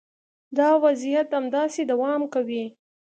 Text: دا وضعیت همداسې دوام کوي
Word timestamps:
دا 0.57 0.69
وضعیت 0.83 1.27
همداسې 1.37 1.81
دوام 1.91 2.21
کوي 2.33 2.63